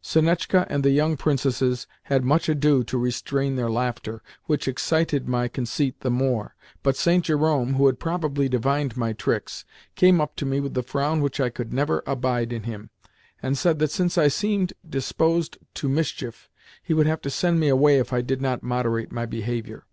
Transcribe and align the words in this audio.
Sonetchka 0.00 0.66
and 0.70 0.82
the 0.82 0.90
young 0.90 1.18
princesses 1.18 1.86
had 2.04 2.24
much 2.24 2.48
ado 2.48 2.82
to 2.82 2.96
restrain 2.96 3.56
their 3.56 3.68
laughter, 3.70 4.22
which 4.46 4.66
excited 4.66 5.28
my 5.28 5.48
conceit 5.48 6.00
the 6.00 6.08
more, 6.10 6.54
but 6.82 6.96
St. 6.96 7.22
Jerome, 7.26 7.74
who 7.74 7.84
had 7.84 8.00
probably 8.00 8.48
divined 8.48 8.96
my 8.96 9.12
tricks, 9.12 9.66
came 9.94 10.18
up 10.18 10.34
to 10.36 10.46
me 10.46 10.60
with 10.60 10.72
the 10.72 10.82
frown 10.82 11.20
which 11.20 11.40
I 11.40 11.50
could 11.50 11.74
never 11.74 12.02
abide 12.06 12.54
in 12.54 12.62
him, 12.62 12.88
and 13.42 13.58
said 13.58 13.80
that, 13.80 13.90
since 13.90 14.16
I 14.16 14.28
seemed 14.28 14.72
disposed 14.88 15.58
to 15.74 15.90
mischief, 15.90 16.48
he 16.82 16.94
would 16.94 17.06
have 17.06 17.20
to 17.20 17.28
send 17.28 17.60
me 17.60 17.68
away 17.68 17.98
if 17.98 18.14
I 18.14 18.22
did 18.22 18.40
not 18.40 18.62
moderate 18.62 19.12
my 19.12 19.26
behaviour. 19.26 19.84